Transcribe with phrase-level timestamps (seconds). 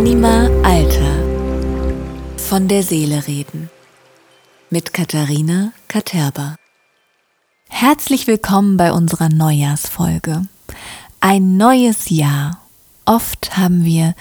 [0.00, 3.68] Anima Alter von der Seele reden
[4.70, 6.56] mit Katharina Katerba.
[7.68, 10.46] Herzlich willkommen bei unserer Neujahrsfolge.
[11.20, 12.62] Ein neues Jahr.
[13.04, 14.14] Oft haben wir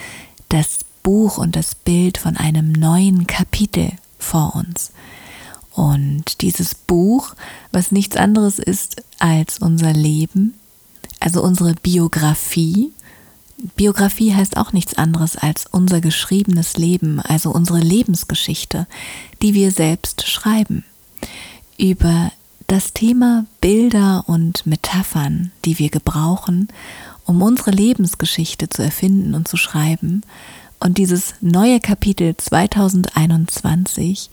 [0.50, 4.92] das Buch und das Bild von einem neuen Kapitel vor uns.
[5.72, 7.36] Und dieses Buch,
[7.72, 10.56] was nichts anderes ist als unser Leben,
[11.22, 12.92] also unsere Biografie,
[13.76, 18.88] Biografie heißt auch nichts anderes als unser geschriebenes Leben, also unsere Lebensgeschichte,
[19.42, 20.84] die wir selbst schreiben.
[21.78, 22.32] Über
[22.68, 26.70] das Thema Bilder und Metaphern, die wir gebrauchen,
[27.26, 30.22] um unsere Lebensgeschichte zu erfinden und zu schreiben,
[30.80, 34.30] und dieses neue Kapitel 2021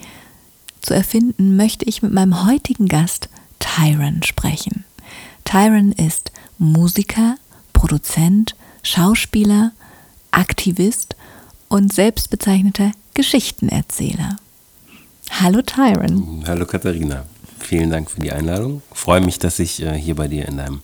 [0.80, 4.84] zu erfinden, möchte ich mit meinem heutigen Gast Tyron sprechen.
[5.44, 7.34] Tyron ist Musiker,
[7.72, 8.54] Produzent,
[8.86, 9.72] Schauspieler,
[10.30, 11.16] Aktivist
[11.68, 14.36] und selbstbezeichneter Geschichtenerzähler.
[15.28, 16.44] Hallo Tyron.
[16.46, 17.24] Hallo Katharina.
[17.58, 18.82] Vielen Dank für die Einladung.
[18.92, 20.82] Ich freue mich, dass ich äh, hier bei dir in deinem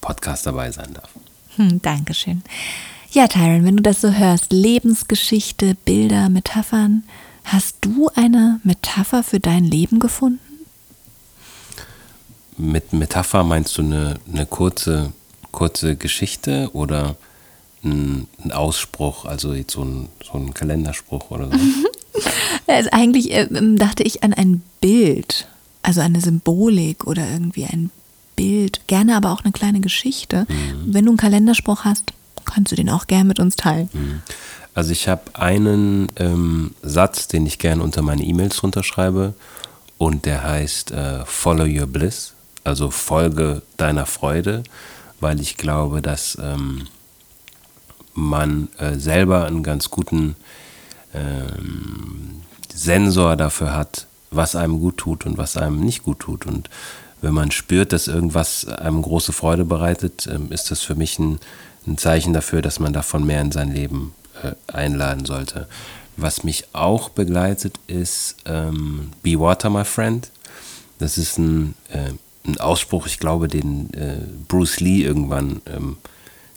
[0.00, 1.08] Podcast dabei sein darf.
[1.54, 2.42] Hm, Dankeschön.
[3.12, 7.04] Ja, Tyron, wenn du das so hörst, Lebensgeschichte, Bilder, Metaphern,
[7.44, 10.40] hast du eine Metapher für dein Leben gefunden?
[12.56, 15.12] Mit Metapher meinst du eine, eine kurze,
[15.52, 17.16] kurze Geschichte oder
[17.84, 21.58] ein, Ausspruch, also jetzt so ein, so ein Kalenderspruch oder so?
[22.66, 25.46] also eigentlich äh, dachte ich an ein Bild,
[25.82, 27.90] also eine Symbolik oder irgendwie ein
[28.36, 30.46] Bild, gerne aber auch eine kleine Geschichte.
[30.48, 30.94] Mhm.
[30.94, 32.12] Wenn du einen Kalenderspruch hast,
[32.44, 33.88] kannst du den auch gerne mit uns teilen.
[33.92, 34.22] Mhm.
[34.74, 39.34] Also ich habe einen ähm, Satz, den ich gerne unter meine E-Mails runterschreibe
[39.98, 44.64] und der heißt äh, Follow Your Bliss, also folge deiner Freude,
[45.20, 46.88] weil ich glaube, dass ähm,
[48.14, 50.36] man äh, selber einen ganz guten
[51.12, 52.42] ähm,
[52.72, 56.46] Sensor dafür hat, was einem gut tut und was einem nicht gut tut.
[56.46, 56.70] Und
[57.20, 61.38] wenn man spürt, dass irgendwas einem große Freude bereitet, ähm, ist das für mich ein,
[61.86, 65.68] ein, Zeichen dafür, dass man davon mehr in sein Leben äh, einladen sollte.
[66.16, 70.30] Was mich auch begleitet, ist ähm, Be Water, my friend.
[70.98, 72.12] Das ist ein, äh,
[72.46, 75.96] ein Ausspruch, ich glaube, den äh, Bruce Lee irgendwann ähm,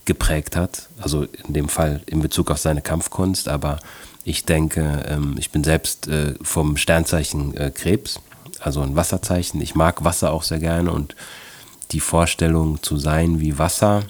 [0.07, 0.89] geprägt hat.
[0.99, 3.47] Also in dem Fall in Bezug auf seine Kampfkunst.
[3.47, 3.79] Aber
[4.23, 8.19] ich denke, ähm, ich bin selbst äh, vom Sternzeichen äh, Krebs,
[8.59, 9.61] also ein Wasserzeichen.
[9.61, 11.15] Ich mag Wasser auch sehr gerne und
[11.91, 14.03] die Vorstellung zu sein wie Wasser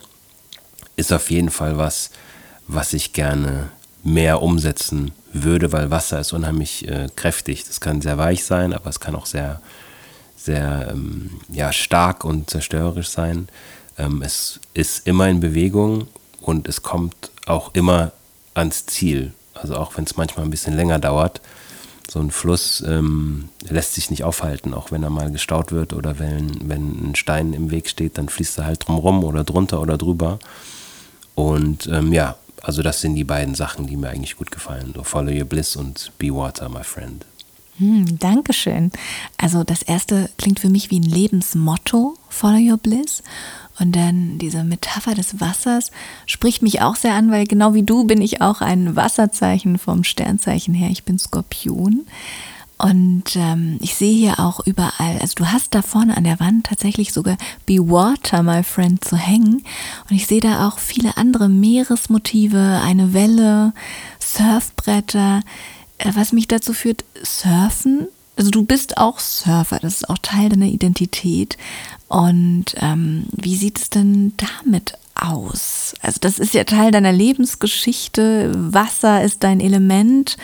[0.96, 2.10] ist auf jeden Fall was,
[2.68, 3.70] was ich gerne
[4.04, 7.66] mehr umsetzen würde, weil Wasser ist unheimlich äh, kräftig.
[7.66, 9.62] Das kann sehr weich sein, aber es kann auch sehr,
[10.36, 13.50] sehr ähm, ja, stark und zerstörerisch sein.
[13.98, 16.08] Ähm, es ist immer in Bewegung
[16.42, 18.12] und es kommt auch immer
[18.54, 19.34] ans Ziel.
[19.54, 21.42] Also auch wenn es manchmal ein bisschen länger dauert.
[22.10, 26.20] So ein Fluss ähm, lässt sich nicht aufhalten, auch wenn er mal gestaut wird oder
[26.20, 29.98] wenn, wenn ein Stein im Weg steht, dann fließt er halt drumrum oder drunter oder
[29.98, 30.40] drüber.
[31.36, 34.94] Und ähm, ja, also das sind die beiden Sachen, die mir eigentlich gut gefallen.
[34.96, 37.26] So Follow Your Bliss und Be Water, my friend.
[37.78, 38.92] Hm, Dankeschön.
[39.38, 43.22] Also das erste klingt für mich wie ein Lebensmotto, Follow Your Bliss.
[43.80, 45.92] Und dann diese Metapher des Wassers
[46.26, 50.04] spricht mich auch sehr an, weil genau wie du bin ich auch ein Wasserzeichen vom
[50.04, 50.90] Sternzeichen her.
[50.90, 52.08] Ich bin Skorpion.
[52.78, 56.68] Und ähm, ich sehe hier auch überall, also du hast da vorne an der Wand
[56.68, 59.64] tatsächlich sogar Be Water, my friend, zu hängen.
[60.10, 63.74] Und ich sehe da auch viele andere Meeresmotive, eine Welle,
[64.20, 65.42] Surfbretter,
[65.98, 68.08] äh, was mich dazu führt, Surfen.
[68.36, 71.58] Also du bist auch Surfer, das ist auch Teil deiner Identität.
[72.08, 75.94] Und ähm, wie sieht es denn damit aus?
[76.02, 78.52] Also das ist ja Teil deiner Lebensgeschichte.
[78.56, 80.38] Wasser ist dein Element.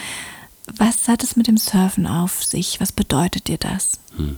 [0.78, 2.82] Was hat es mit dem Surfen auf sich?
[2.82, 4.00] Was bedeutet dir das?
[4.18, 4.38] Hm.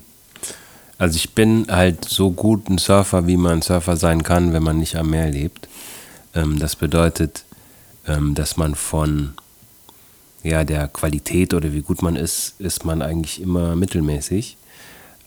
[0.97, 4.79] Also ich bin halt so gut ein Surfer, wie man Surfer sein kann, wenn man
[4.79, 5.67] nicht am Meer lebt.
[6.33, 7.43] Ähm, das bedeutet,
[8.07, 9.33] ähm, dass man von
[10.43, 14.57] ja, der Qualität oder wie gut man ist, ist man eigentlich immer mittelmäßig.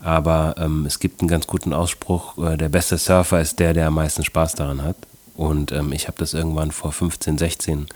[0.00, 3.88] Aber ähm, es gibt einen ganz guten Ausspruch, äh, der beste Surfer ist der, der
[3.88, 4.96] am meisten Spaß daran hat.
[5.36, 7.86] Und ähm, ich habe das irgendwann vor 15, 16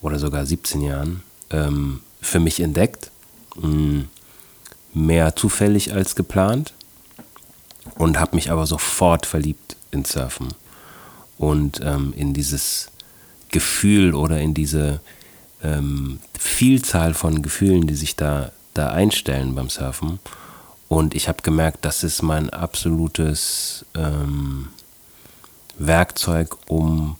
[0.00, 3.10] oder sogar 17 Jahren ähm, für mich entdeckt.
[3.56, 4.04] Mh,
[4.94, 6.72] mehr zufällig als geplant.
[7.96, 10.48] Und habe mich aber sofort verliebt in Surfen.
[11.38, 12.90] Und ähm, in dieses
[13.50, 15.00] Gefühl oder in diese
[15.62, 20.20] ähm, Vielzahl von Gefühlen, die sich da, da einstellen beim Surfen.
[20.88, 24.68] Und ich habe gemerkt, das ist mein absolutes ähm,
[25.78, 27.16] Werkzeug, um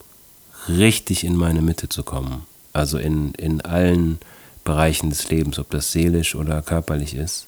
[0.69, 2.47] richtig in meine Mitte zu kommen.
[2.73, 4.19] Also in, in allen
[4.65, 7.47] Bereichen des Lebens, ob das seelisch oder körperlich ist.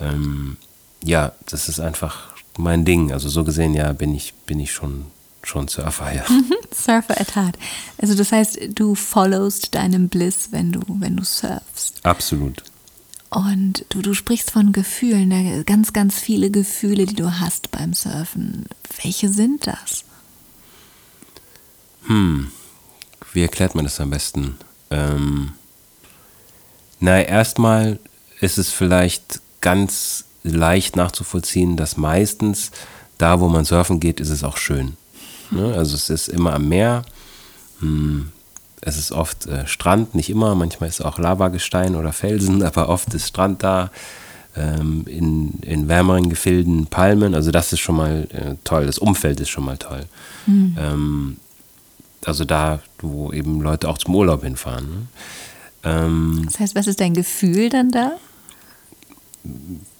[0.00, 0.56] Ähm,
[1.02, 3.12] ja, das ist einfach mein Ding.
[3.12, 5.06] Also so gesehen, ja, bin ich, bin ich schon,
[5.42, 6.24] schon Surfer, ja.
[6.72, 7.56] Surfer at heart.
[7.98, 12.00] Also das heißt, du followst deinem Bliss, wenn du, wenn du surfst.
[12.02, 12.62] Absolut.
[13.30, 17.92] Und du, du sprichst von Gefühlen, da ganz, ganz viele Gefühle, die du hast beim
[17.92, 18.66] Surfen.
[19.02, 20.04] Welche sind das?
[22.06, 22.52] Hm,
[23.32, 24.56] wie erklärt man das am besten?
[24.90, 25.52] Ähm,
[27.00, 27.98] na, erstmal
[28.40, 32.70] ist es vielleicht ganz leicht nachzuvollziehen, dass meistens
[33.18, 34.96] da, wo man surfen geht, ist es auch schön.
[35.50, 35.74] Ne?
[35.74, 37.04] Also es ist immer am Meer.
[37.80, 38.30] Hm,
[38.80, 42.88] es ist oft äh, Strand, nicht immer, manchmal ist es auch Lavagestein oder Felsen, aber
[42.88, 43.90] oft ist Strand da.
[44.58, 48.86] Ähm, in, in wärmeren Gefilden Palmen, also das ist schon mal äh, toll.
[48.86, 50.06] Das Umfeld ist schon mal toll.
[50.46, 50.76] Mhm.
[50.78, 51.36] Ähm,
[52.24, 54.88] also da, wo eben Leute auch zum Urlaub hinfahren.
[54.88, 55.06] Ne?
[55.84, 58.12] Ähm, das heißt, was ist dein Gefühl dann da?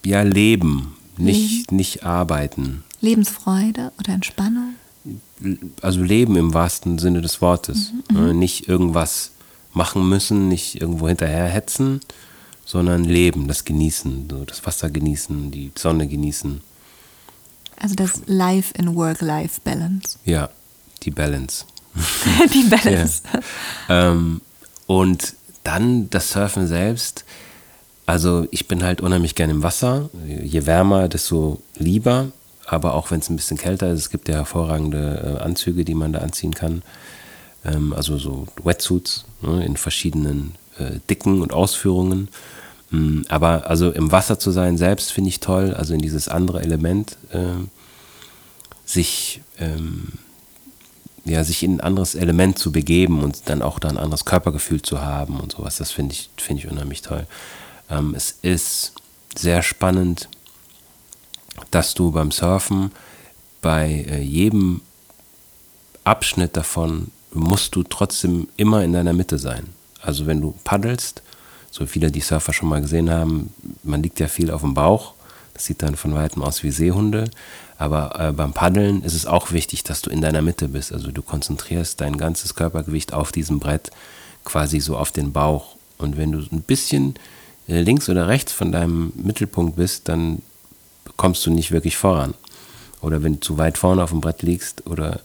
[0.05, 1.77] Ja, leben, nicht, leben.
[1.77, 2.83] nicht arbeiten.
[3.01, 4.66] Lebensfreude oder Entspannung?
[5.83, 7.93] Also leben im wahrsten Sinne des Wortes.
[8.11, 8.35] Mhm, ne?
[8.35, 9.33] nicht irgendwas
[9.73, 12.01] machen müssen, nicht irgendwo hinterherhetzen,
[12.65, 16.63] sondern leben, das genießen, so das Wasser genießen, die Sonne genießen.
[17.79, 20.19] Also das Life in Work-Life-Balance.
[20.25, 20.49] Ja,
[21.03, 21.67] die Balance.
[22.53, 23.23] die Balance.
[23.89, 24.11] Ja.
[24.11, 24.41] Ähm,
[24.87, 27.25] und dann das Surfen selbst.
[28.07, 30.09] Also ich bin halt unheimlich gerne im Wasser.
[30.27, 32.29] Je wärmer, desto lieber.
[32.67, 35.95] Aber auch wenn es ein bisschen kälter ist, es gibt ja hervorragende äh, Anzüge, die
[35.95, 36.83] man da anziehen kann.
[37.65, 42.29] Ähm, also so Wetsuits ne, in verschiedenen äh, Dicken und Ausführungen.
[42.91, 45.75] Mm, aber also im Wasser zu sein selbst finde ich toll.
[45.75, 47.39] Also in dieses andere Element äh,
[48.85, 50.13] sich ähm,
[51.27, 54.81] ja, sich in ein anderes Element zu begeben und dann auch da ein anderes Körpergefühl
[54.81, 57.27] zu haben und sowas, das finde ich, find ich unheimlich toll.
[57.91, 58.93] Ähm, es ist
[59.37, 60.29] sehr spannend,
[61.71, 62.93] dass du beim Surfen
[63.63, 64.81] bei äh, jedem
[66.05, 69.69] Abschnitt davon musst du trotzdem immer in deiner Mitte sein.
[70.01, 71.23] Also wenn du paddelst,
[71.71, 75.15] so viele die Surfer schon mal gesehen haben, man liegt ja viel auf dem Bauch,
[75.53, 77.31] das sieht dann von weitem aus wie Seehunde,
[77.79, 80.93] aber äh, beim Paddeln ist es auch wichtig, dass du in deiner Mitte bist.
[80.93, 83.91] Also du konzentrierst dein ganzes Körpergewicht auf diesem Brett,
[84.45, 85.77] quasi so auf den Bauch.
[85.99, 87.15] Und wenn du ein bisschen
[87.69, 90.43] äh, links oder rechts von deinem Mittelpunkt bist, dann
[91.17, 92.35] kommst du nicht wirklich voran.
[93.01, 95.21] Oder wenn du zu weit vorne auf dem Brett liegst, oder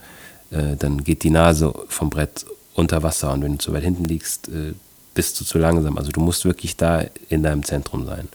[0.52, 3.32] äh, dann geht die Nase vom Brett unter Wasser.
[3.32, 4.74] Und wenn du zu weit hinten liegst, äh,
[5.14, 5.98] bist du zu langsam.
[5.98, 8.30] Also du musst wirklich da in deinem Zentrum sein.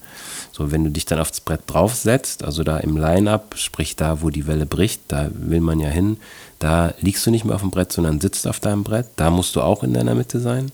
[0.53, 4.31] So, wenn du dich dann aufs Brett draufsetzt, also da im Line-Up, sprich da, wo
[4.31, 6.19] die Welle bricht, da will man ja hin,
[6.59, 9.07] da liegst du nicht mehr auf dem Brett, sondern sitzt auf deinem Brett.
[9.17, 10.73] Da musst du auch in deiner Mitte sein.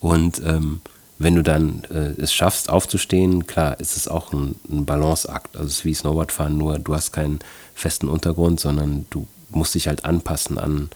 [0.00, 0.80] Und ähm,
[1.24, 5.56] wenn du dann äh, es schaffst, aufzustehen, klar, ist es auch ein, ein Balanceakt.
[5.56, 7.40] Also es ist wie Snowboardfahren, nur du hast keinen
[7.74, 10.90] festen Untergrund, sondern du musst dich halt anpassen an,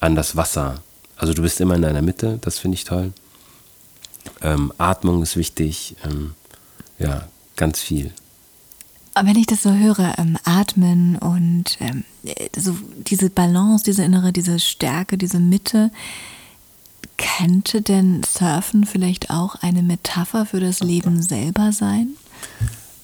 [0.00, 0.82] an das Wasser.
[1.16, 3.12] Also du bist immer in deiner Mitte, das finde ich toll.
[4.40, 5.96] Ähm, Atmung ist wichtig.
[6.04, 6.34] Ähm,
[6.98, 8.12] ja, ganz viel.
[9.14, 12.04] Wenn ich das so höre, ähm, atmen und ähm,
[12.56, 15.90] so diese Balance, diese innere, diese Stärke, diese Mitte,
[17.22, 22.16] könnte denn Surfen vielleicht auch eine Metapher für das Leben selber sein?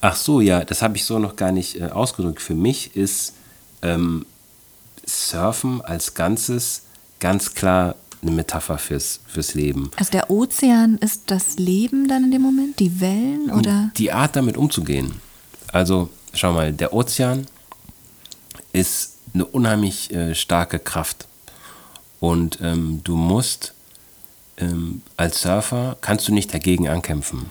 [0.01, 2.41] Ach so, ja, das habe ich so noch gar nicht äh, ausgedrückt.
[2.41, 3.33] Für mich ist
[3.81, 4.25] ähm,
[5.05, 6.83] Surfen als Ganzes
[7.19, 9.91] ganz klar eine Metapher fürs, fürs Leben.
[9.95, 13.91] Also der Ozean ist das Leben dann in dem Moment, die Wellen oder?
[13.97, 15.21] Die Art damit umzugehen.
[15.71, 17.47] Also schau mal, der Ozean
[18.73, 21.27] ist eine unheimlich äh, starke Kraft.
[22.19, 23.73] Und ähm, du musst
[24.59, 27.47] ähm, als Surfer, kannst du nicht dagegen ankämpfen,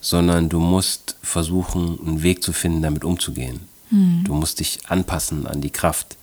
[0.00, 3.60] sondern du musst versuchen, einen Weg zu finden, damit umzugehen.
[3.90, 4.24] Hm.
[4.24, 6.16] Du musst dich anpassen an die Kraft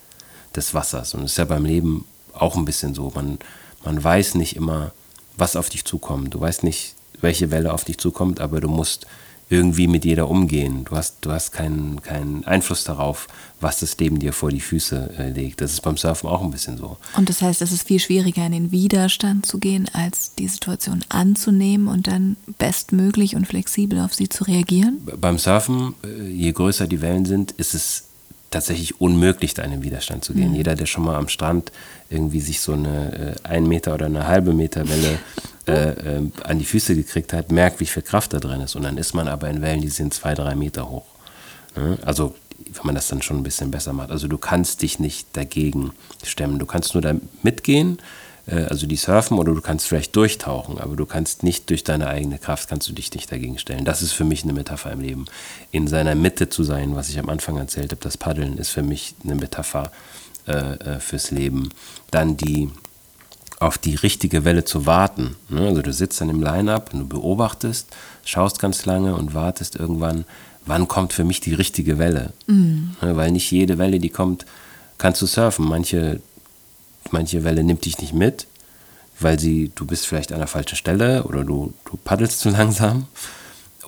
[0.56, 1.14] des Wassers.
[1.14, 3.12] Und das ist ja beim Leben auch ein bisschen so.
[3.16, 3.40] Man,
[3.84, 4.92] man weiß nicht immer,
[5.38, 6.34] was auf dich zukommt.
[6.34, 9.08] Du weißt nicht, welche Welle auf dich zukommt, aber du musst
[9.50, 10.86] irgendwie mit jeder umgehen.
[10.86, 13.28] Du hast, du hast keinen, keinen Einfluss darauf,
[13.60, 15.62] was das Leben dir vor die Füße äh, legt.
[15.62, 16.98] Das ist beim Surfen auch ein bisschen so.
[17.18, 21.04] Und das heißt, es ist viel schwieriger, in den Widerstand zu gehen, als die Situation
[21.10, 25.00] anzunehmen und dann bestmöglich und flexibel auf sie zu reagieren?
[25.20, 28.04] Beim Surfen, äh, je größer die Wellen sind, ist es
[28.52, 30.52] tatsächlich unmöglich, da in den Widerstand zu gehen.
[30.52, 30.56] Mhm.
[30.56, 31.72] Jeder, der schon mal am Strand
[32.10, 35.20] irgendwie sich so eine äh, ein Meter oder eine halbe Meter Welle
[35.70, 38.76] äh, äh, an die Füße gekriegt hat, merkt, wie viel Kraft da drin ist.
[38.76, 41.06] Und dann ist man aber in Wellen, die sind zwei, drei Meter hoch.
[42.04, 42.36] Also
[42.74, 44.12] wenn man das dann schon ein bisschen besser macht.
[44.12, 45.92] Also du kannst dich nicht dagegen
[46.24, 46.60] stemmen.
[46.60, 48.00] Du kannst nur da mitgehen,
[48.48, 52.08] äh, also die surfen oder du kannst vielleicht durchtauchen, aber du kannst nicht durch deine
[52.08, 53.86] eigene Kraft, kannst du dich nicht dagegen stellen.
[53.86, 55.26] Das ist für mich eine Metapher im Leben.
[55.72, 58.84] In seiner Mitte zu sein, was ich am Anfang erzählt habe, das Paddeln ist für
[58.84, 59.92] mich eine Metapher
[60.48, 61.70] äh, äh fürs Leben.
[62.12, 62.70] Dann die
[63.60, 65.36] auf die richtige Welle zu warten.
[65.50, 65.68] Ne?
[65.68, 67.88] Also du sitzt dann im Line-Up und du beobachtest,
[68.24, 70.26] schaust ganz lange und wartest irgendwann,
[70.66, 72.32] wann kommt für mich die richtige Welle.
[72.48, 72.96] Mhm.
[73.02, 74.46] Weil nicht jede Welle, die kommt,
[74.98, 75.66] kannst du surfen.
[75.66, 76.22] Manche,
[77.12, 78.48] manche Welle nimmt dich nicht mit,
[79.20, 83.08] weil sie, du bist vielleicht an der falschen Stelle oder du, du paddelst zu langsam.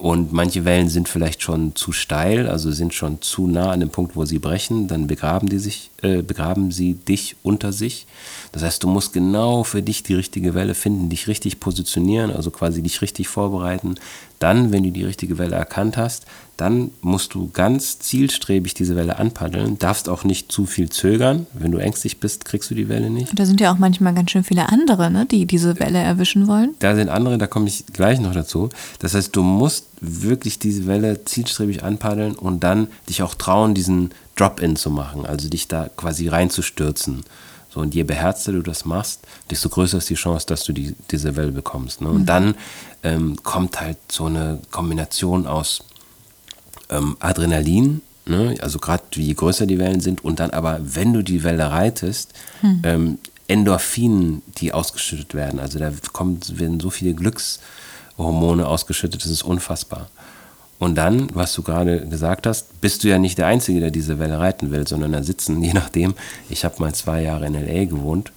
[0.02, 3.92] Und manche Wellen sind vielleicht schon zu steil, also sind schon zu nah an dem
[3.92, 8.08] Punkt, wo sie brechen, dann begraben die sich, äh, begraben sie dich unter sich.
[8.52, 12.50] Das heißt, du musst genau für dich die richtige Welle finden, dich richtig positionieren, also
[12.50, 13.94] quasi dich richtig vorbereiten.
[14.42, 16.26] Dann, wenn du die richtige Welle erkannt hast,
[16.58, 21.48] dann musst du ganz zielstrebig diese Welle anpaddeln, darfst auch nicht zu viel zögern.
[21.54, 23.30] Wenn du ängstlich bist, kriegst du die Welle nicht.
[23.30, 26.48] Und da sind ja auch manchmal ganz schön viele andere, ne, die diese Welle erwischen
[26.48, 26.76] wollen.
[26.80, 28.70] Da sind andere, da komme ich gleich noch dazu.
[29.00, 34.10] Das heißt, du musst wirklich diese Welle zielstrebig anpaddeln und dann dich auch trauen, diesen
[34.36, 37.24] Drop-In zu machen, also dich da quasi reinzustürzen.
[37.74, 40.94] So, und je beherzter du das machst, desto größer ist die Chance, dass du die,
[41.10, 42.02] diese Welle bekommst.
[42.02, 42.10] Ne?
[42.10, 42.26] Und mhm.
[42.26, 42.56] dann
[43.04, 45.84] ähm, kommt halt so eine Kombination aus
[46.90, 48.56] ähm, Adrenalin, ne?
[48.62, 52.34] also gerade je größer die Wellen sind, und dann aber, wenn du die Welle reitest,
[52.62, 52.82] hm.
[52.84, 53.18] ähm,
[53.48, 55.60] Endorphinen, die ausgeschüttet werden.
[55.60, 60.10] Also da kommt, werden so viele Glückshormone ausgeschüttet, das ist unfassbar.
[60.80, 64.20] Und dann, was du gerade gesagt hast, bist du ja nicht der Einzige, der diese
[64.20, 66.14] Welle reiten will, sondern da sitzen, je nachdem,
[66.50, 68.32] ich habe mal zwei Jahre in LA gewohnt,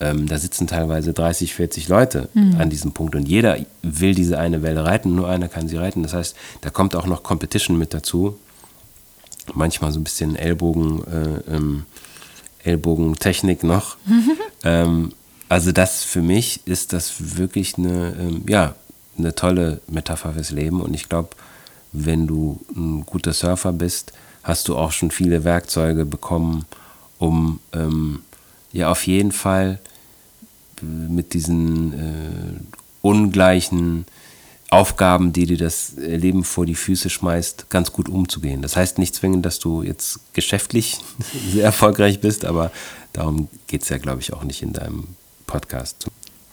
[0.00, 2.56] ähm, da sitzen teilweise 30, 40 Leute mhm.
[2.58, 6.02] an diesem Punkt und jeder will diese eine Welle reiten, nur einer kann sie reiten.
[6.02, 8.38] Das heißt, da kommt auch noch Competition mit dazu.
[9.54, 11.84] Manchmal so ein bisschen Ellbogen, äh, ähm,
[12.62, 13.96] Ellbogentechnik noch.
[14.62, 15.12] ähm,
[15.48, 18.74] also das für mich ist das wirklich eine, ähm, ja,
[19.16, 21.30] eine tolle Metapher fürs Leben und ich glaube,
[21.92, 24.12] wenn du ein guter Surfer bist,
[24.42, 26.66] hast du auch schon viele Werkzeuge bekommen,
[27.18, 28.20] um ähm,
[28.72, 29.80] ja auf jeden Fall
[30.82, 32.60] mit diesen äh,
[33.02, 34.06] ungleichen
[34.70, 38.60] Aufgaben, die dir das Leben vor die Füße schmeißt, ganz gut umzugehen.
[38.60, 40.98] Das heißt nicht zwingend, dass du jetzt geschäftlich
[41.52, 42.70] sehr erfolgreich bist, aber
[43.12, 45.08] darum geht es ja, glaube ich, auch nicht in deinem
[45.46, 46.06] Podcast.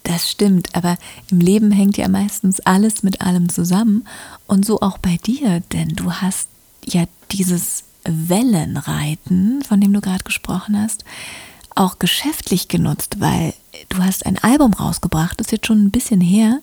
[0.04, 0.98] Das stimmt, aber
[1.32, 4.08] im Leben hängt ja meistens alles mit allem zusammen
[4.48, 6.48] und so auch bei dir, denn du hast
[6.86, 11.04] ja dieses Wellenreiten, von dem du gerade gesprochen hast,
[11.76, 13.54] auch geschäftlich genutzt, weil
[13.90, 16.60] du hast ein Album rausgebracht, das ist jetzt schon ein bisschen her.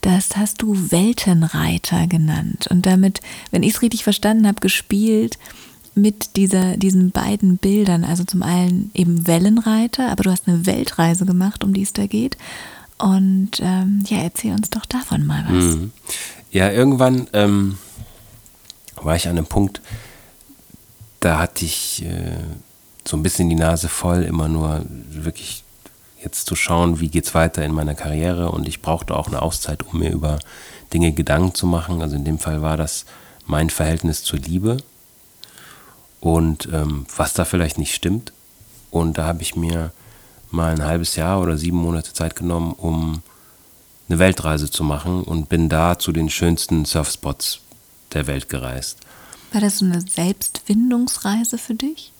[0.00, 5.36] Das hast du Weltenreiter genannt und damit, wenn ich es richtig verstanden habe, gespielt
[5.96, 8.04] mit dieser, diesen beiden Bildern.
[8.04, 12.06] Also zum einen eben Wellenreiter, aber du hast eine Weltreise gemacht, um die es da
[12.06, 12.36] geht.
[12.98, 15.76] Und ähm, ja, erzähl uns doch davon mal was.
[15.76, 15.92] Mhm.
[16.52, 17.78] Ja, irgendwann ähm,
[18.96, 19.80] war ich an einem Punkt,
[21.20, 22.42] da hatte ich äh,
[23.06, 25.64] so ein bisschen die Nase voll, immer nur wirklich
[26.22, 29.42] jetzt zu schauen, wie geht es weiter in meiner Karriere und ich brauchte auch eine
[29.42, 30.38] Auszeit, um mir über
[30.92, 32.02] Dinge Gedanken zu machen.
[32.02, 33.04] Also in dem Fall war das
[33.46, 34.78] mein Verhältnis zur Liebe
[36.20, 38.32] und ähm, was da vielleicht nicht stimmt.
[38.90, 39.92] Und da habe ich mir
[40.50, 43.22] mal ein halbes Jahr oder sieben Monate Zeit genommen, um
[44.08, 47.60] eine Weltreise zu machen und bin da zu den schönsten Surfspots
[48.12, 48.98] der Welt gereist.
[49.52, 52.12] War das so eine Selbstfindungsreise für dich?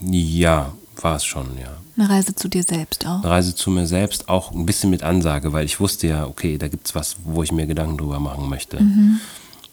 [0.00, 1.76] Ja, war es schon, ja.
[1.96, 3.22] Eine Reise zu dir selbst auch?
[3.22, 6.56] Eine Reise zu mir selbst, auch ein bisschen mit Ansage, weil ich wusste ja, okay,
[6.58, 8.80] da gibt es was, wo ich mir Gedanken drüber machen möchte.
[8.82, 9.20] Mhm.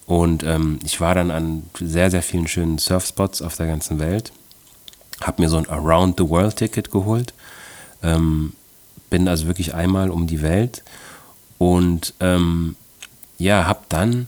[0.05, 4.31] Und ähm, ich war dann an sehr, sehr vielen schönen Surfspots auf der ganzen Welt,
[5.21, 7.33] habe mir so ein Around the World Ticket geholt,
[8.01, 8.53] ähm,
[9.09, 10.83] bin also wirklich einmal um die Welt
[11.57, 12.75] und ähm,
[13.37, 14.27] ja, habe dann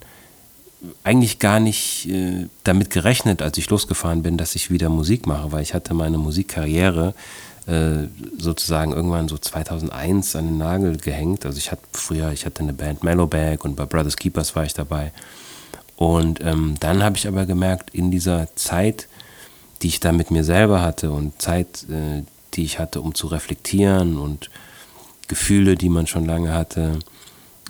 [1.03, 5.51] eigentlich gar nicht äh, damit gerechnet, als ich losgefahren bin, dass ich wieder Musik mache,
[5.51, 7.13] weil ich hatte meine Musikkarriere
[7.67, 8.07] äh,
[8.37, 11.45] sozusagen irgendwann so 2001 an den Nagel gehängt.
[11.45, 14.73] Also ich hatte früher, ich hatte eine Band Mellowbag und bei Brothers Keepers war ich
[14.73, 15.11] dabei.
[15.95, 19.07] Und ähm, dann habe ich aber gemerkt, in dieser Zeit,
[19.81, 22.23] die ich da mit mir selber hatte und Zeit, äh,
[22.55, 24.49] die ich hatte, um zu reflektieren und
[25.27, 26.97] Gefühle, die man schon lange hatte,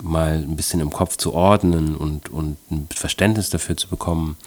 [0.01, 4.38] mal ein bisschen im Kopf zu ordnen und, und ein Verständnis dafür zu bekommen,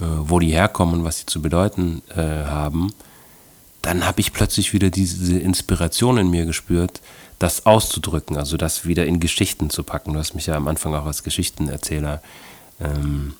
[0.00, 2.92] äh, wo die herkommen und was sie zu bedeuten äh, haben,
[3.82, 7.00] dann habe ich plötzlich wieder diese Inspiration in mir gespürt,
[7.38, 10.12] das auszudrücken, also das wieder in Geschichten zu packen.
[10.12, 12.20] Du hast mich ja am Anfang auch als Geschichtenerzähler
[12.80, 13.34] ähm,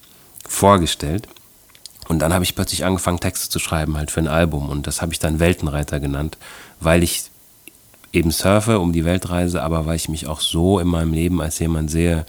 [0.47, 1.27] vorgestellt.
[2.09, 4.69] Und dann habe ich plötzlich angefangen, Texte zu schreiben, halt für ein Album.
[4.69, 6.39] Und das habe ich dann Weltenreiter genannt,
[6.79, 7.25] weil ich
[8.13, 11.59] eben surfe um die Weltreise, aber weil ich mich auch so in meinem Leben als
[11.59, 12.27] jemand sehe,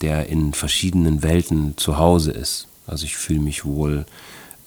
[0.00, 2.68] der in verschiedenen Welten zu Hause ist.
[2.86, 4.06] Also ich fühle mich wohl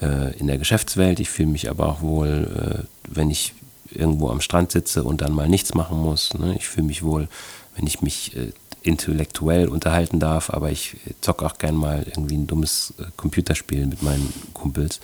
[0.01, 3.53] äh, in der Geschäftswelt, ich fühle mich aber auch wohl, äh, wenn ich
[3.89, 6.33] irgendwo am Strand sitze und dann mal nichts machen muss.
[6.33, 6.55] Ne?
[6.57, 7.27] Ich fühle mich wohl,
[7.75, 8.51] wenn ich mich äh,
[8.83, 14.01] intellektuell unterhalten darf, aber ich zocke auch gern mal irgendwie ein dummes äh, Computerspiel mit
[14.01, 14.99] meinen Kumpels.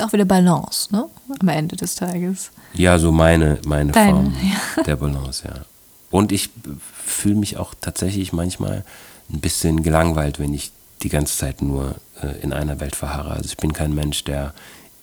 [0.00, 1.06] Auch wieder Balance, ne?
[1.40, 2.50] Am Ende des Tages.
[2.74, 4.34] Ja, so meine, meine Deine, Form
[4.76, 4.82] ja.
[4.82, 5.54] der Balance, ja.
[6.10, 6.50] Und ich
[7.04, 8.84] fühle mich auch tatsächlich manchmal
[9.32, 10.70] ein bisschen gelangweilt, wenn ich
[11.02, 13.30] die ganze Zeit nur äh, in einer Welt verharre.
[13.30, 14.54] Also ich bin kein Mensch, der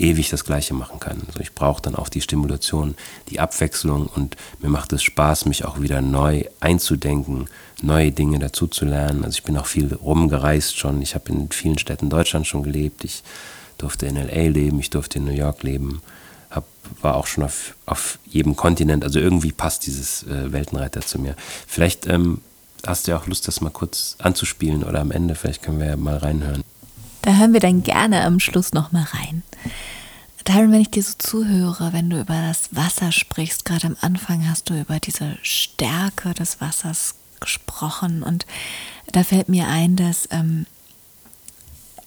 [0.01, 1.21] ewig das Gleiche machen kann.
[1.27, 2.95] Also ich brauche dann auch die Stimulation,
[3.29, 7.47] die Abwechslung und mir macht es Spaß, mich auch wieder neu einzudenken,
[7.81, 9.23] neue Dinge dazu zu lernen.
[9.23, 11.01] Also ich bin auch viel rumgereist schon.
[11.01, 13.03] Ich habe in vielen Städten Deutschlands schon gelebt.
[13.03, 13.23] Ich
[13.81, 16.01] durfte in LA leben, ich durfte in New York leben,
[16.49, 16.65] hab,
[17.01, 19.03] war auch schon auf, auf jedem Kontinent.
[19.03, 21.35] Also irgendwie passt dieses äh, Weltenreiter zu mir.
[21.67, 22.41] Vielleicht ähm,
[22.85, 25.87] hast du ja auch Lust, das mal kurz anzuspielen oder am Ende, vielleicht können wir
[25.87, 26.63] ja mal reinhören.
[27.21, 29.43] Da hören wir dann gerne am Schluss noch mal rein.
[30.43, 34.49] Tyron, wenn ich dir so zuhöre, wenn du über das Wasser sprichst, gerade am Anfang
[34.49, 38.45] hast du über diese Stärke des Wassers gesprochen und
[39.11, 40.65] da fällt mir ein, dass ähm,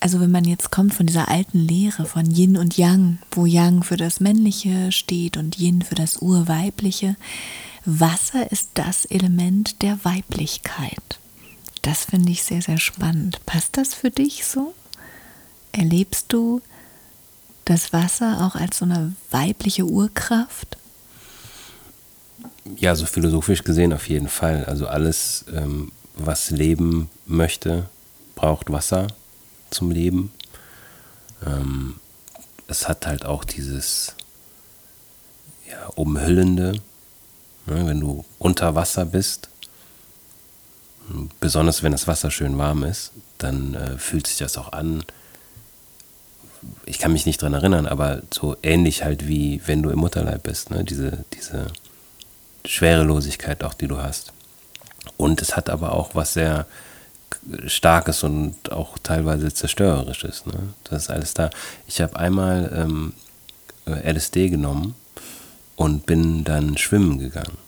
[0.04, 3.84] also wenn man jetzt kommt von dieser alten Lehre von Yin und Yang, wo Yang
[3.84, 7.16] für das Männliche steht und Yin für das Urweibliche,
[7.86, 11.18] Wasser ist das Element der Weiblichkeit.
[11.80, 13.40] Das finde ich sehr, sehr spannend.
[13.46, 14.74] Passt das für dich so?
[15.72, 16.60] Erlebst du
[17.64, 20.76] das Wasser auch als so eine weibliche Urkraft?
[22.76, 24.66] Ja, so philosophisch gesehen auf jeden Fall.
[24.66, 27.88] Also alles, ähm, was leben möchte,
[28.34, 29.06] braucht Wasser
[29.74, 30.32] zum Leben.
[31.44, 31.96] Ähm,
[32.66, 34.14] es hat halt auch dieses
[35.68, 36.72] ja, Umhüllende,
[37.66, 39.48] ne, wenn du unter Wasser bist.
[41.40, 45.04] Besonders wenn das Wasser schön warm ist, dann äh, fühlt sich das auch an.
[46.86, 50.44] Ich kann mich nicht dran erinnern, aber so ähnlich halt wie wenn du im Mutterleib
[50.44, 50.82] bist, ne?
[50.82, 51.66] diese, diese
[52.64, 54.32] Schwerelosigkeit auch, die du hast.
[55.18, 56.66] Und es hat aber auch was sehr
[57.66, 60.46] Starkes und auch teilweise Zerstörerisches.
[60.46, 60.54] Ne?
[60.84, 61.50] Das ist alles da.
[61.86, 63.12] Ich habe einmal ähm,
[63.86, 64.94] LSD genommen
[65.76, 67.58] und bin dann schwimmen gegangen.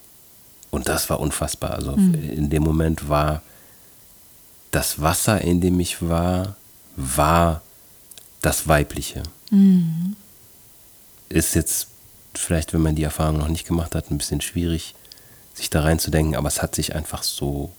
[0.70, 1.72] Und das war unfassbar.
[1.72, 2.14] Also mhm.
[2.14, 3.42] in dem Moment war
[4.70, 6.56] das Wasser, in dem ich war,
[6.96, 7.62] war
[8.42, 9.22] das Weibliche.
[9.50, 10.16] Mhm.
[11.28, 11.88] Ist jetzt
[12.34, 14.94] vielleicht, wenn man die Erfahrung noch nicht gemacht hat, ein bisschen schwierig,
[15.54, 17.72] sich da reinzudenken, aber es hat sich einfach so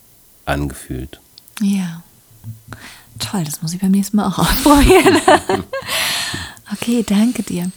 [0.45, 1.19] angefühlt.
[1.61, 2.03] Ja.
[3.19, 5.17] Toll, das muss ich beim nächsten Mal auch ausprobieren.
[6.73, 7.71] okay, danke dir.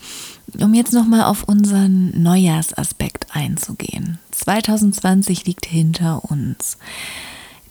[0.58, 4.18] Um jetzt nochmal auf unseren Neujahrsaspekt einzugehen.
[4.32, 6.76] 2020 liegt hinter uns.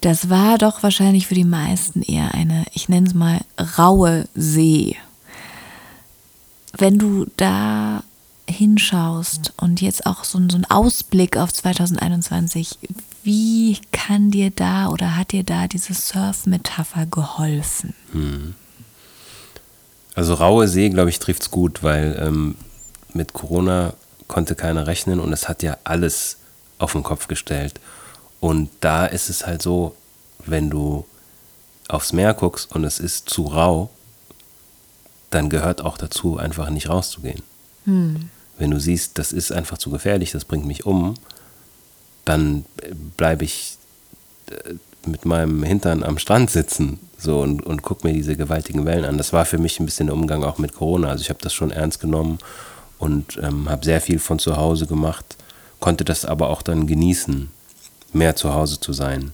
[0.02, 3.41] Das war doch wahrscheinlich für die meisten eher eine, ich nenne es mal,
[3.78, 4.95] raue See.
[6.78, 8.04] Wenn du da
[8.50, 12.80] hinschaust und jetzt auch so, so einen Ausblick auf 2021,
[13.30, 17.94] wie kann dir da oder hat dir da diese Surf-Metapher geholfen?
[18.12, 18.56] Hm.
[20.15, 22.56] Also raue See, glaube ich, trifft es gut, weil ähm,
[23.13, 23.94] mit Corona
[24.28, 26.38] konnte keiner rechnen und es hat ja alles
[26.80, 27.80] auf den Kopf gestellt.
[28.39, 29.96] Und da ist es halt so,
[30.48, 31.06] wenn du
[31.88, 33.92] aufs Meer guckst und es ist zu rau,
[35.30, 37.44] dann gehört auch dazu, einfach nicht rauszugehen.
[37.86, 38.32] Hm.
[38.58, 41.13] Wenn du siehst, das ist einfach zu gefährlich, das bringt mich um,
[42.30, 42.65] dann
[43.18, 43.78] bleibe ich
[44.50, 49.06] äh, mit meinem Hintern am Strand sitzen so und, und gucke mir diese gewaltigen Wellen
[49.06, 49.18] an.
[49.18, 51.10] Das war für mich ein bisschen der Umgang auch mit Corona.
[51.10, 52.39] Also ich habe das schon ernst genommen
[52.98, 55.38] und ähm, habe sehr viel von zu Hause gemacht,
[55.80, 57.50] konnte das aber auch dann genießen,
[58.13, 59.32] mehr zu Hause zu sein.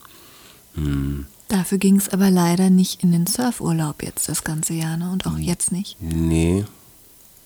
[0.76, 1.26] Hm.
[1.48, 5.12] Dafür ging es aber leider nicht in den Surfurlaub jetzt das ganze Jahr ne?
[5.12, 5.98] und auch jetzt nicht.
[6.00, 6.66] Nee,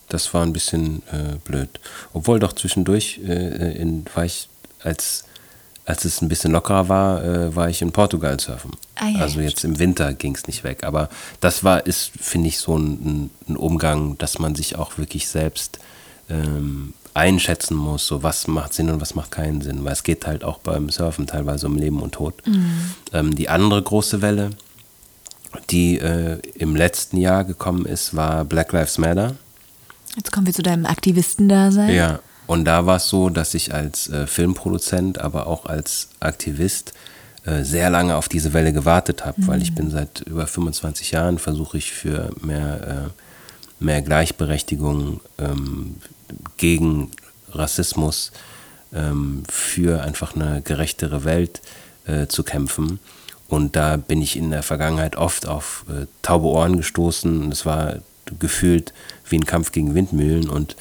[0.08, 1.80] das war ein bisschen äh, blöd.
[2.14, 4.48] Obwohl doch zwischendurch äh, in, war ich
[4.82, 5.26] als
[5.86, 8.72] als es ein bisschen lockerer war, äh, war ich in Portugal surfen.
[8.96, 10.84] Ah, ja, also jetzt im Winter ging es nicht weg.
[10.84, 11.10] Aber
[11.42, 15.80] das war, ist, finde ich, so ein, ein, Umgang, dass man sich auch wirklich selbst
[16.30, 19.84] ähm, einschätzen muss, so was macht Sinn und was macht keinen Sinn.
[19.84, 22.36] Weil es geht halt auch beim Surfen teilweise um Leben und Tod.
[22.46, 22.94] Mhm.
[23.14, 24.52] Ähm, die andere große Welle,
[25.72, 29.36] die äh, im letzten Jahr gekommen ist, war Black Lives Matter.
[30.16, 31.90] Jetzt kommen wir zu deinem Aktivistendasein.
[31.90, 36.94] Ja, und da war es so, dass ich als äh, Filmproduzent, aber auch als Aktivist
[37.46, 39.48] äh, sehr lange auf diese Welle gewartet habe, mhm.
[39.48, 39.76] weil ich mhm.
[39.76, 45.98] bin seit über 25 Jahren, versuche ich für mehr, äh, mehr Gleichberechtigung ähm,
[46.58, 47.12] gegen
[47.52, 48.32] Rassismus
[48.96, 51.62] ähm, für einfach eine gerechtere Welt
[52.08, 53.00] äh, zu kämpfen.
[53.48, 57.44] Und da bin ich in der Vergangenheit oft auf äh, taube Ohren gestoßen.
[57.44, 57.98] Und es war
[58.40, 58.92] gefühlt
[59.30, 60.50] wie ein Kampf gegen Windmühlen.
[60.50, 60.76] Und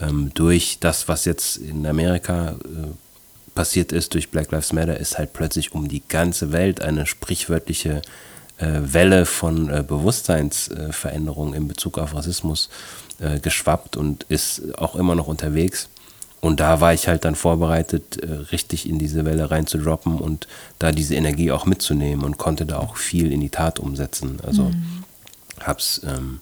[0.00, 2.88] ähm, durch das, was jetzt in Amerika äh,
[3.54, 8.02] passiert ist, durch Black Lives Matter, ist halt plötzlich um die ganze Welt eine sprichwörtliche
[8.58, 12.68] äh, Welle von äh, Bewusstseinsveränderung in Bezug auf Rassismus
[13.20, 15.88] äh, geschwappt und ist auch immer noch unterwegs.
[16.40, 20.46] Und da war ich halt dann vorbereitet, äh, richtig in diese Welle reinzudroppen und
[20.78, 24.40] da diese Energie auch mitzunehmen und konnte da auch viel in die Tat umsetzen.
[24.46, 25.04] Also mhm.
[25.60, 26.40] hab's ähm,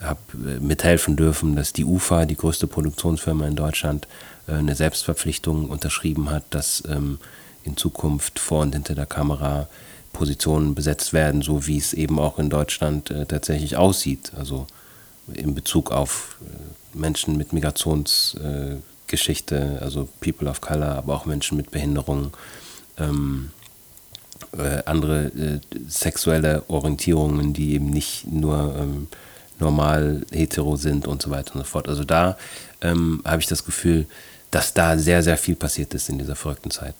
[0.00, 4.06] habe äh, mithelfen dürfen, dass die UFA, die größte Produktionsfirma in Deutschland,
[4.46, 7.18] äh, eine Selbstverpflichtung unterschrieben hat, dass ähm,
[7.64, 9.68] in Zukunft vor und hinter der Kamera
[10.12, 14.32] Positionen besetzt werden, so wie es eben auch in Deutschland äh, tatsächlich aussieht.
[14.36, 14.66] Also
[15.32, 16.36] in Bezug auf
[16.94, 22.30] Menschen mit Migrationsgeschichte, also People of Color, aber auch Menschen mit Behinderungen.
[22.96, 23.50] Ähm,
[24.84, 29.08] andere äh, sexuelle Orientierungen, die eben nicht nur ähm,
[29.58, 31.88] normal hetero sind und so weiter und so fort.
[31.88, 32.36] Also da
[32.80, 34.06] ähm, habe ich das Gefühl,
[34.50, 36.94] dass da sehr, sehr viel passiert ist in dieser verrückten Zeit.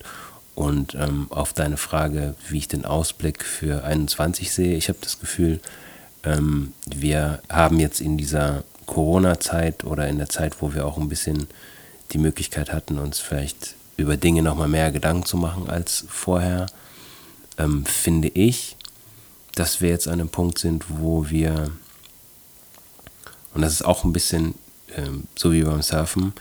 [0.55, 5.21] Und ähm, auf deine Frage, wie ich den Ausblick für 21 sehe, ich habe das
[5.21, 5.61] Gefühl,
[6.25, 11.09] ähm, wir haben jetzt in dieser Corona-Zeit oder in der Zeit, wo wir auch ein
[11.09, 11.47] bisschen
[12.13, 16.67] die Möglichkeit hatten, uns vielleicht über Dinge nochmal mehr Gedanken zu machen als vorher,
[17.59, 18.77] ähm, finde ich,
[19.55, 21.71] dass wir jetzt an einem Punkt sind, wo wir
[23.57, 24.55] und das ist auch ein bisschen
[24.95, 26.35] ähm, so wie beim Surfen.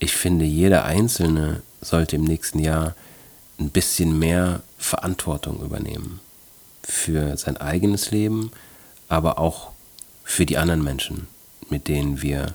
[0.00, 2.94] Ich finde, jeder Einzelne sollte im nächsten Jahr
[3.58, 6.20] ein bisschen mehr Verantwortung übernehmen
[6.82, 8.52] für sein eigenes Leben,
[9.08, 9.70] aber auch
[10.24, 11.26] für die anderen Menschen,
[11.70, 12.54] mit denen wir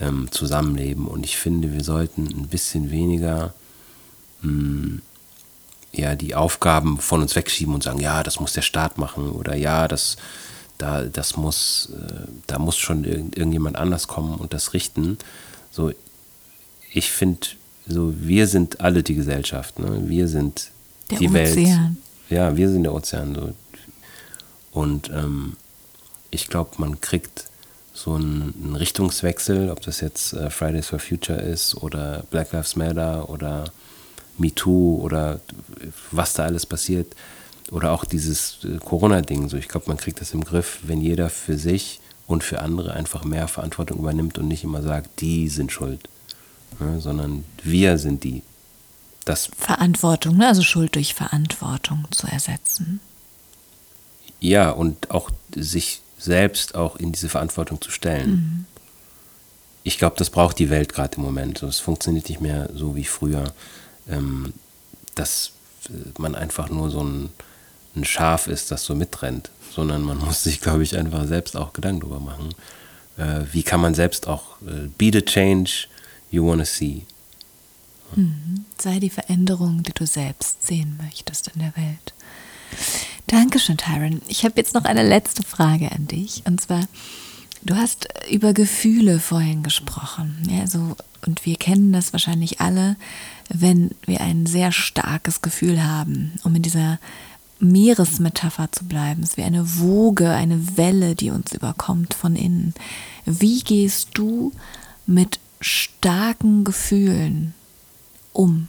[0.00, 1.06] ähm, zusammenleben.
[1.06, 3.52] Und ich finde, wir sollten ein bisschen weniger
[4.40, 5.02] mh, hm,
[5.92, 9.54] ja, die Aufgaben von uns wegschieben und sagen, ja, das muss der Staat machen oder
[9.54, 10.16] ja, das
[10.82, 15.16] da, das muss, äh, da muss schon irgend, irgendjemand anders kommen und das richten.
[15.70, 15.92] So,
[16.92, 17.46] ich finde,
[17.86, 20.02] so, wir sind alle die Gesellschaft, ne?
[20.08, 20.70] wir sind
[21.10, 21.36] der die Ozean.
[21.54, 21.96] Welt.
[22.30, 23.34] Ja, wir sind der Ozean.
[23.34, 23.54] So.
[24.72, 25.56] Und ähm,
[26.32, 27.44] ich glaube, man kriegt
[27.94, 32.74] so einen, einen, Richtungswechsel, ob das jetzt äh, Fridays for Future ist oder Black Lives
[32.74, 33.66] Matter oder
[34.36, 35.40] MeToo oder
[36.10, 37.14] was da alles passiert
[37.72, 39.48] oder auch dieses äh, Corona-Ding.
[39.48, 42.92] So, ich glaube, man kriegt das im Griff, wenn jeder für sich und für andere
[42.92, 46.08] einfach mehr Verantwortung übernimmt und nicht immer sagt, die sind schuld,
[46.78, 48.42] ne, sondern wir sind die.
[49.24, 50.48] Das Verantwortung, ne?
[50.48, 53.00] also Schuld durch Verantwortung zu ersetzen.
[54.40, 58.30] Ja, und auch sich selbst auch in diese Verantwortung zu stellen.
[58.30, 58.64] Mhm.
[59.84, 61.62] Ich glaube, das braucht die Welt gerade im Moment.
[61.62, 63.52] Es funktioniert nicht mehr so wie früher,
[64.08, 64.52] ähm,
[65.14, 65.52] dass
[65.88, 67.30] äh, man einfach nur so ein
[67.94, 71.72] ein Schaf ist, das so mitrennt, sondern man muss sich, glaube ich, einfach selbst auch
[71.72, 72.54] Gedanken darüber machen.
[73.16, 75.86] Äh, wie kann man selbst auch äh, be the change
[76.30, 77.02] you want to see?
[78.14, 78.64] Mhm.
[78.78, 82.14] Sei die Veränderung, die du selbst sehen möchtest in der Welt.
[83.26, 84.20] Dankeschön, Tyron.
[84.28, 86.42] Ich habe jetzt noch eine letzte Frage an dich.
[86.46, 86.80] Und zwar,
[87.62, 90.46] du hast über Gefühle vorhin gesprochen.
[90.50, 92.96] Ja, also, und wir kennen das wahrscheinlich alle,
[93.48, 96.98] wenn wir ein sehr starkes Gefühl haben, um in dieser
[97.62, 99.22] Meeresmetapher zu bleiben.
[99.22, 102.74] Es wäre eine Woge, eine Welle, die uns überkommt von innen.
[103.24, 104.52] Wie gehst du
[105.06, 107.54] mit starken Gefühlen
[108.32, 108.68] um?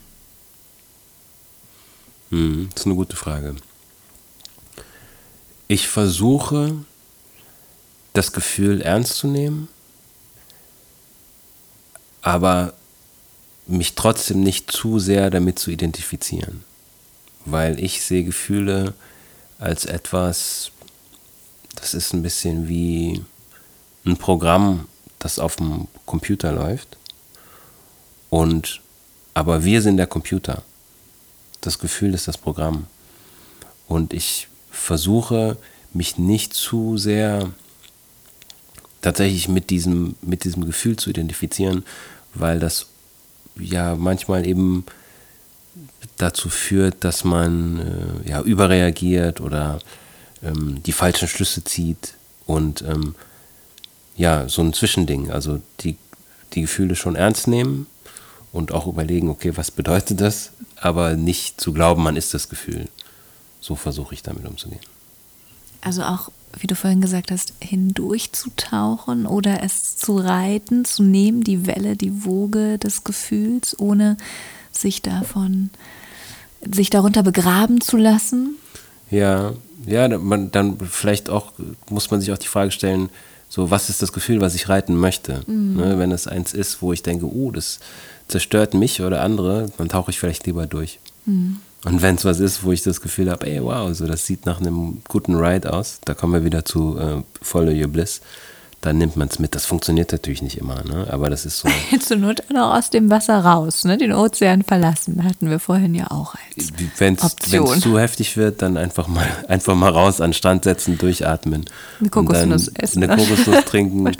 [2.30, 3.56] Hm, das ist eine gute Frage.
[5.68, 6.76] Ich versuche,
[8.14, 9.70] das Gefühl ernst zu nehmen,
[12.22, 12.74] aber
[13.66, 16.64] mich trotzdem nicht zu sehr damit zu identifizieren
[17.46, 18.94] weil ich sehe Gefühle
[19.60, 20.72] als etwas,
[21.76, 23.24] das ist ein bisschen wie
[24.06, 24.88] ein Programm,
[25.20, 26.98] das auf dem Computer läuft.
[28.30, 28.82] Und
[29.34, 30.64] aber wir sind der Computer.
[31.62, 32.88] Das Gefühl ist das Programm.
[33.88, 35.58] Und ich versuche
[35.94, 37.52] mich nicht zu sehr
[39.02, 41.84] tatsächlich mit diesem, mit diesem Gefühl zu identifizieren,
[42.34, 42.88] weil das
[43.60, 44.86] ja manchmal eben
[46.18, 47.80] dazu führt, dass man
[48.26, 49.80] äh, ja, überreagiert oder
[50.44, 53.16] ähm, die falschen Schlüsse zieht und ähm,
[54.16, 55.32] ja, so ein Zwischending.
[55.32, 55.98] Also die,
[56.54, 57.88] die Gefühle schon ernst nehmen
[58.52, 62.88] und auch überlegen, okay, was bedeutet das, aber nicht zu glauben, man ist das Gefühl.
[63.60, 64.82] So versuche ich damit umzugehen.
[65.82, 71.66] Also auch, wie du vorhin gesagt hast, hindurchzutauchen oder es zu reiten, zu nehmen, die
[71.66, 74.18] Welle, die Woge des Gefühls, ohne
[74.74, 75.70] sich davon,
[76.70, 78.58] sich darunter begraben zu lassen?
[79.10, 79.54] Ja,
[79.86, 81.54] ja, man, dann vielleicht auch
[81.90, 83.10] muss man sich auch die Frage stellen,
[83.50, 85.42] so was ist das Gefühl, was ich reiten möchte?
[85.46, 85.76] Mhm.
[85.76, 87.80] Ne, wenn es eins ist, wo ich denke, uh, das
[88.28, 91.00] zerstört mich oder andere, dann tauche ich vielleicht lieber durch.
[91.26, 91.58] Mhm.
[91.86, 94.46] Und wenn es was ist, wo ich das Gefühl habe, ey, wow, so das sieht
[94.46, 98.22] nach einem guten Ride aus, da kommen wir wieder zu äh, Follow Your Bliss,
[98.86, 99.56] dann nimmt man es mit.
[99.56, 101.08] Das funktioniert natürlich nicht immer, ne?
[101.10, 101.70] aber das ist so.
[102.00, 103.98] Zur Not auch aus dem Wasser raus, ne?
[103.98, 107.36] den Ozean verlassen, hatten wir vorhin ja auch als Wenn es
[107.82, 111.66] zu heftig wird, dann einfach mal, einfach mal raus an Strand setzen, durchatmen.
[112.02, 113.04] Eine Kokosnuss essen.
[113.04, 114.12] Eine Kokosnuss trinken.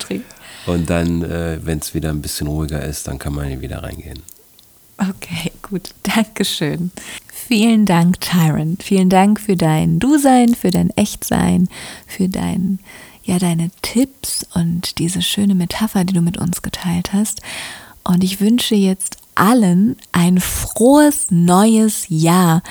[0.66, 4.20] und dann, äh, wenn es wieder ein bisschen ruhiger ist, dann kann man wieder reingehen.
[4.98, 5.90] Okay, gut.
[6.04, 6.92] Dankeschön.
[7.34, 8.84] Vielen Dank, Tyrant.
[8.84, 11.68] Vielen Dank für dein Du-Sein, für dein Echtsein,
[12.08, 12.80] für dein
[13.24, 17.42] ja deine Tipps und diese schöne Metapher, die du mit uns geteilt hast.
[18.04, 22.62] Und ich wünsche jetzt allen ein frohes neues Jahr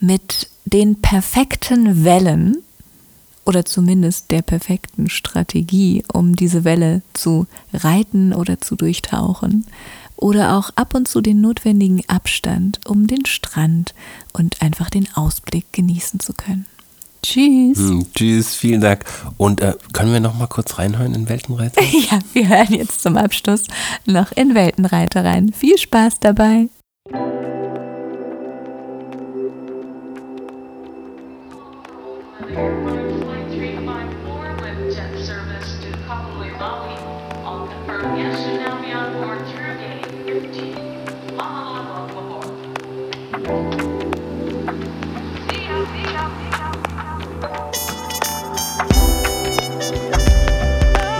[0.00, 2.58] mit den perfekten Wellen
[3.44, 9.66] oder zumindest der perfekten Strategie, um diese Welle zu reiten oder zu durchtauchen.
[10.16, 13.94] Oder auch ab und zu den notwendigen Abstand, um den Strand
[14.34, 16.66] und einfach den Ausblick genießen zu können.
[17.22, 17.78] Tschüss.
[17.78, 19.04] Hm, tschüss, vielen Dank.
[19.36, 21.82] Und äh, können wir noch mal kurz reinhören in Weltenreiter?
[22.10, 23.64] ja, wir hören jetzt zum Abschluss
[24.06, 25.52] noch in Weltenreiter rein.
[25.52, 26.68] Viel Spaß dabei.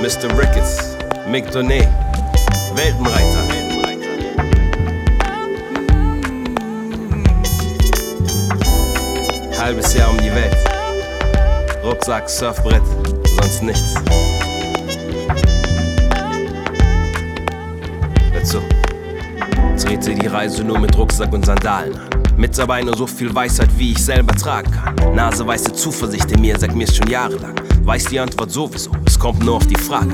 [0.01, 0.31] Mr.
[0.39, 0.97] Ricketts,
[1.29, 1.87] Mick Donet,
[2.75, 3.45] Weltenreiter.
[9.59, 10.57] Halbes Jahr um die Welt.
[11.85, 12.83] Rucksack, Surfbrett,
[13.27, 13.95] sonst nichts.
[18.33, 18.63] Hört zu.
[19.85, 22.10] Drehte die Reise nur mit Rucksack und Sandalen an.
[22.37, 25.15] Mit dabei nur so viel Weisheit, wie ich selber tragen kann.
[25.15, 27.55] Naseweiße Zuversicht in mir sagt mir's schon jahrelang.
[27.85, 30.13] Weiß die Antwort sowieso, es kommt nur auf die Frage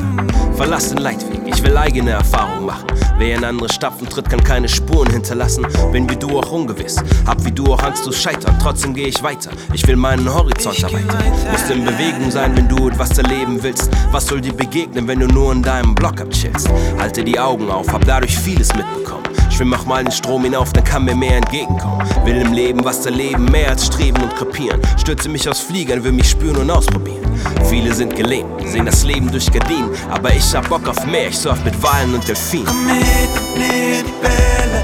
[0.57, 2.87] Verlass den Leitweg, ich will eigene Erfahrung machen.
[3.19, 5.67] Wer in andere Stapfen tritt, kann keine Spuren hinterlassen.
[5.93, 8.57] Bin wie du auch ungewiss, hab wie du auch Angst zu scheitern.
[8.63, 11.33] Trotzdem gehe ich weiter, ich will meinen Horizont erweitern.
[11.51, 13.91] Musst in Bewegung sein, wenn du etwas erleben willst.
[14.13, 16.71] Was soll dir begegnen, wenn du nur in deinem Block abchillst?
[16.99, 19.26] Halte die Augen auf, hab dadurch vieles mitbekommen.
[19.57, 22.07] Schwimm mach mal den Strom hinauf, dann kann mir mehr entgegenkommen.
[22.27, 24.83] Will im Leben was erleben, mehr als streben und krepieren.
[24.99, 27.25] Stürze mich aus Fliegern, will mich spüren und ausprobieren.
[27.71, 29.89] Viele sind gelähmt, sehen das Leben durch Gardinen.
[30.11, 32.67] Aber ich hab Bock auf mehr, ich surf mit Walen und Delfinen.
[32.67, 34.83] Komm mit nimm die Welle,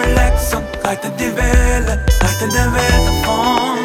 [0.00, 3.78] relax und reite die Welle, reite der Welt davon.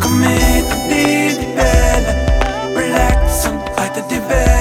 [0.00, 2.16] Komm mit nimm die Welle,
[2.74, 4.59] relax und reite die Welle,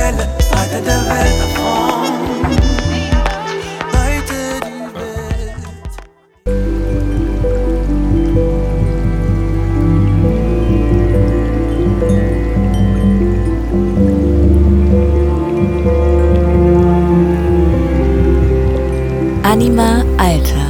[19.43, 20.67] Anima Alter.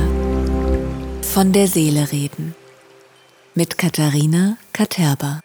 [1.21, 2.55] Von der Seele reden.
[3.53, 5.41] Mit Katharina Katerba.